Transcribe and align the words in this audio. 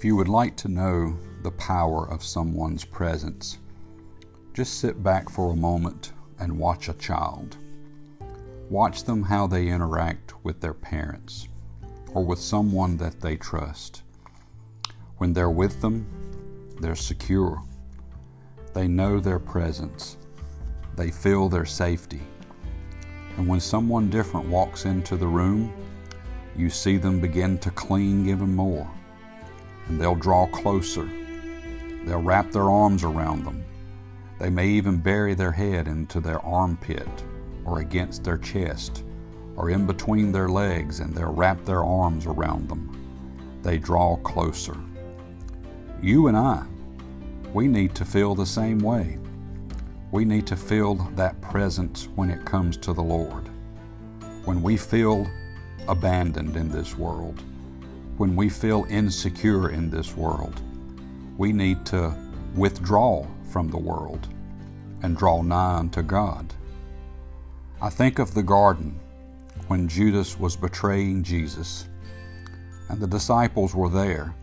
If 0.00 0.04
you 0.06 0.16
would 0.16 0.30
like 0.30 0.56
to 0.56 0.68
know 0.68 1.14
the 1.42 1.50
power 1.50 2.08
of 2.08 2.24
someone's 2.24 2.86
presence, 2.86 3.58
just 4.54 4.80
sit 4.80 5.02
back 5.02 5.28
for 5.28 5.52
a 5.52 5.56
moment 5.56 6.14
and 6.38 6.58
watch 6.58 6.88
a 6.88 6.94
child. 6.94 7.58
Watch 8.70 9.04
them 9.04 9.22
how 9.22 9.46
they 9.46 9.68
interact 9.68 10.42
with 10.42 10.58
their 10.58 10.72
parents 10.72 11.48
or 12.14 12.24
with 12.24 12.38
someone 12.38 12.96
that 12.96 13.20
they 13.20 13.36
trust. 13.36 14.02
When 15.18 15.34
they're 15.34 15.50
with 15.50 15.82
them, 15.82 16.06
they're 16.80 16.96
secure. 16.96 17.62
They 18.72 18.88
know 18.88 19.20
their 19.20 19.38
presence. 19.38 20.16
They 20.96 21.10
feel 21.10 21.50
their 21.50 21.66
safety. 21.66 22.22
And 23.36 23.46
when 23.46 23.60
someone 23.60 24.08
different 24.08 24.48
walks 24.48 24.86
into 24.86 25.18
the 25.18 25.28
room, 25.28 25.70
you 26.56 26.70
see 26.70 26.96
them 26.96 27.20
begin 27.20 27.58
to 27.58 27.70
cling 27.70 28.30
even 28.30 28.56
more 28.56 28.90
and 29.90 30.00
they'll 30.00 30.14
draw 30.14 30.46
closer. 30.46 31.10
They'll 32.04 32.22
wrap 32.22 32.52
their 32.52 32.70
arms 32.70 33.02
around 33.02 33.44
them. 33.44 33.64
They 34.38 34.48
may 34.48 34.68
even 34.68 34.98
bury 34.98 35.34
their 35.34 35.50
head 35.50 35.88
into 35.88 36.20
their 36.20 36.38
armpit 36.46 37.08
or 37.64 37.80
against 37.80 38.22
their 38.22 38.38
chest 38.38 39.02
or 39.56 39.68
in 39.68 39.88
between 39.88 40.30
their 40.30 40.48
legs 40.48 41.00
and 41.00 41.12
they'll 41.12 41.34
wrap 41.34 41.64
their 41.64 41.82
arms 41.82 42.24
around 42.24 42.68
them. 42.68 42.96
They 43.62 43.78
draw 43.78 44.14
closer. 44.18 44.76
You 46.00 46.28
and 46.28 46.36
I, 46.36 46.64
we 47.52 47.66
need 47.66 47.96
to 47.96 48.04
feel 48.04 48.36
the 48.36 48.46
same 48.46 48.78
way. 48.78 49.18
We 50.12 50.24
need 50.24 50.46
to 50.46 50.56
feel 50.56 50.94
that 51.16 51.40
presence 51.40 52.06
when 52.14 52.30
it 52.30 52.46
comes 52.46 52.76
to 52.76 52.92
the 52.92 53.02
Lord. 53.02 53.50
When 54.44 54.62
we 54.62 54.76
feel 54.76 55.28
abandoned 55.88 56.56
in 56.56 56.70
this 56.70 56.96
world, 56.96 57.42
when 58.16 58.36
we 58.36 58.48
feel 58.48 58.86
insecure 58.88 59.70
in 59.70 59.90
this 59.90 60.16
world, 60.16 60.60
we 61.38 61.52
need 61.52 61.86
to 61.86 62.14
withdraw 62.54 63.26
from 63.50 63.68
the 63.68 63.78
world 63.78 64.28
and 65.02 65.16
draw 65.16 65.42
nigh 65.42 65.76
unto 65.76 66.02
God. 66.02 66.52
I 67.80 67.88
think 67.88 68.18
of 68.18 68.34
the 68.34 68.42
garden 68.42 68.98
when 69.68 69.88
Judas 69.88 70.38
was 70.38 70.56
betraying 70.56 71.22
Jesus, 71.22 71.88
and 72.88 73.00
the 73.00 73.06
disciples 73.06 73.74
were 73.74 73.88
there, 73.88 74.34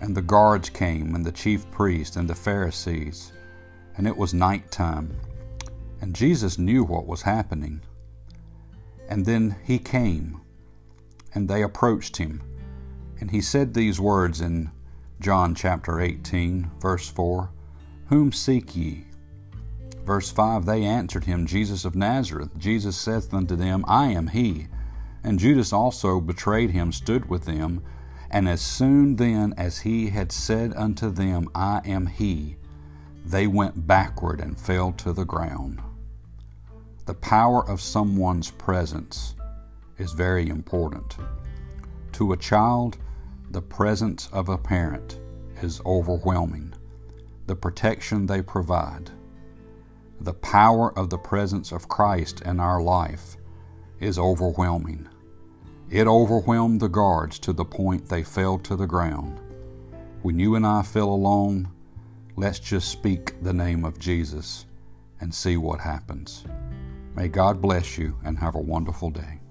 and 0.00 0.14
the 0.14 0.22
guards 0.22 0.68
came, 0.68 1.14
and 1.14 1.24
the 1.24 1.32
chief 1.32 1.70
priests, 1.70 2.16
and 2.16 2.28
the 2.28 2.34
Pharisees, 2.34 3.32
and 3.96 4.06
it 4.06 4.16
was 4.16 4.34
nighttime, 4.34 5.16
and 6.00 6.14
Jesus 6.14 6.58
knew 6.58 6.82
what 6.84 7.06
was 7.06 7.22
happening. 7.22 7.80
And 9.08 9.24
then 9.24 9.56
he 9.64 9.78
came, 9.78 10.40
and 11.34 11.48
they 11.48 11.62
approached 11.62 12.16
him 12.16 12.42
and 13.22 13.30
he 13.30 13.40
said 13.40 13.72
these 13.72 14.00
words 14.00 14.40
in 14.40 14.68
John 15.20 15.54
chapter 15.54 16.00
18, 16.00 16.72
verse 16.80 17.08
4 17.08 17.50
Whom 18.08 18.32
seek 18.32 18.74
ye? 18.74 19.04
Verse 20.04 20.32
5 20.32 20.66
They 20.66 20.82
answered 20.82 21.22
him, 21.22 21.46
Jesus 21.46 21.84
of 21.84 21.94
Nazareth. 21.94 22.58
Jesus 22.58 22.96
saith 22.96 23.32
unto 23.32 23.54
them, 23.54 23.84
I 23.86 24.08
am 24.08 24.26
he. 24.26 24.66
And 25.22 25.38
Judas 25.38 25.72
also 25.72 26.20
betrayed 26.20 26.70
him, 26.70 26.90
stood 26.90 27.30
with 27.30 27.44
them. 27.44 27.84
And 28.28 28.48
as 28.48 28.60
soon 28.60 29.14
then 29.14 29.54
as 29.56 29.78
he 29.78 30.10
had 30.10 30.32
said 30.32 30.72
unto 30.74 31.08
them, 31.08 31.48
I 31.54 31.80
am 31.84 32.06
he, 32.06 32.56
they 33.24 33.46
went 33.46 33.86
backward 33.86 34.40
and 34.40 34.58
fell 34.58 34.90
to 34.94 35.12
the 35.12 35.24
ground. 35.24 35.80
The 37.06 37.14
power 37.14 37.64
of 37.70 37.80
someone's 37.80 38.50
presence 38.50 39.36
is 39.96 40.10
very 40.10 40.48
important. 40.48 41.18
To 42.14 42.32
a 42.32 42.36
child, 42.36 42.98
the 43.52 43.60
presence 43.60 44.30
of 44.32 44.48
a 44.48 44.56
parent 44.56 45.20
is 45.60 45.82
overwhelming. 45.84 46.72
The 47.46 47.54
protection 47.54 48.24
they 48.24 48.40
provide, 48.40 49.10
the 50.18 50.32
power 50.32 50.98
of 50.98 51.10
the 51.10 51.18
presence 51.18 51.70
of 51.70 51.86
Christ 51.86 52.40
in 52.40 52.58
our 52.58 52.80
life 52.80 53.36
is 54.00 54.18
overwhelming. 54.18 55.06
It 55.90 56.06
overwhelmed 56.06 56.80
the 56.80 56.88
guards 56.88 57.38
to 57.40 57.52
the 57.52 57.66
point 57.66 58.08
they 58.08 58.22
fell 58.22 58.58
to 58.60 58.74
the 58.74 58.86
ground. 58.86 59.38
When 60.22 60.38
you 60.38 60.54
and 60.54 60.66
I 60.66 60.80
feel 60.80 61.10
alone, 61.10 61.68
let's 62.36 62.58
just 62.58 62.88
speak 62.88 63.34
the 63.42 63.52
name 63.52 63.84
of 63.84 63.98
Jesus 63.98 64.64
and 65.20 65.34
see 65.34 65.58
what 65.58 65.80
happens. 65.80 66.46
May 67.14 67.28
God 67.28 67.60
bless 67.60 67.98
you 67.98 68.16
and 68.24 68.38
have 68.38 68.54
a 68.54 68.60
wonderful 68.60 69.10
day. 69.10 69.41